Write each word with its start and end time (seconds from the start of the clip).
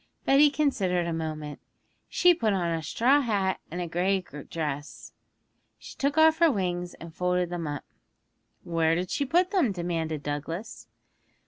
Betty 0.25 0.49
considered 0.49 1.05
a 1.05 1.13
moment 1.13 1.59
'She 2.09 2.33
put 2.33 2.53
on 2.53 2.71
a 2.71 2.81
straw 2.81 3.21
hat 3.21 3.59
and 3.69 3.79
a 3.81 3.87
grey 3.87 4.19
dress; 4.21 5.13
she 5.77 5.95
took 5.95 6.17
off 6.17 6.39
her 6.39 6.51
wings 6.51 6.95
and 6.95 7.13
folded 7.13 7.51
them 7.51 7.67
up.' 7.67 7.85
'Where 8.63 8.95
did 8.95 9.11
she 9.11 9.25
put 9.25 9.51
them?' 9.51 9.71
demanded 9.71 10.23
Douglas. 10.23 10.87